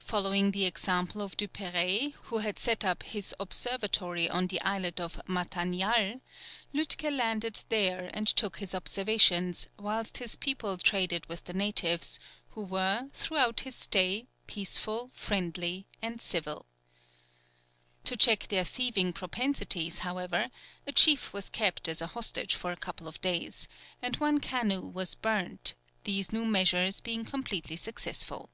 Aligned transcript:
Following 0.00 0.50
the 0.50 0.64
example 0.66 1.22
of 1.22 1.36
Duperrey, 1.36 2.14
who 2.24 2.38
had 2.38 2.58
set 2.58 2.84
up 2.84 3.04
his 3.04 3.32
observatory 3.38 4.28
on 4.28 4.48
the 4.48 4.60
islet 4.60 4.98
of 4.98 5.22
Matanial, 5.26 6.20
Lütke 6.74 7.16
landed 7.16 7.60
there 7.68 8.10
and 8.12 8.26
took 8.26 8.58
his 8.58 8.74
observations, 8.74 9.68
whilst 9.78 10.18
his 10.18 10.34
people 10.34 10.76
traded 10.76 11.24
with 11.26 11.44
the 11.44 11.54
natives, 11.54 12.18
who 12.50 12.60
were, 12.62 13.08
throughout 13.14 13.60
his 13.60 13.76
stay, 13.76 14.26
peaceful, 14.48 15.10
friendly, 15.14 15.86
and 16.02 16.20
civil. 16.20 16.66
To 18.04 18.16
check 18.16 18.48
their 18.48 18.64
thieving 18.64 19.12
propensities, 19.14 20.00
however, 20.00 20.50
a 20.88 20.92
chief 20.92 21.32
was 21.32 21.48
kept 21.48 21.88
as 21.88 22.02
a 22.02 22.08
hostage 22.08 22.54
for 22.56 22.72
a 22.72 22.76
couple 22.76 23.06
of 23.06 23.20
days, 23.22 23.68
and 24.02 24.16
one 24.16 24.40
canoe 24.40 24.82
was 24.88 25.14
burnt, 25.14 25.76
these 26.02 26.32
new 26.32 26.44
measures 26.44 27.00
being 27.00 27.24
completely 27.24 27.76
successful. 27.76 28.50